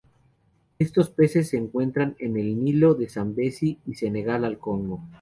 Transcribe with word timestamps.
Estos 0.79 1.11
peces 1.11 1.49
se 1.49 1.57
encuentran 1.57 2.15
en 2.17 2.35
el 2.35 2.57
Nilo 2.63 2.95
de 2.95 3.07
Zambezi 3.07 3.77
y 3.85 3.91
de 3.91 3.95
Senegal 3.97 4.45
al 4.45 4.57
Congo. 4.57 4.99